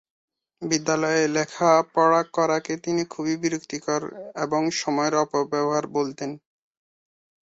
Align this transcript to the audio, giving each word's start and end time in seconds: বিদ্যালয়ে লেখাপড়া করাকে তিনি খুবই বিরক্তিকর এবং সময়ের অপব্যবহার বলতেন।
বিদ্যালয়ে 0.61 1.23
লেখাপড়া 1.35 2.21
করাকে 2.35 2.73
তিনি 2.85 3.03
খুবই 3.05 3.35
বিরক্তিকর 3.43 4.01
এবং 4.45 4.61
সময়ের 4.81 5.13
অপব্যবহার 5.23 5.85
বলতেন। 5.97 6.31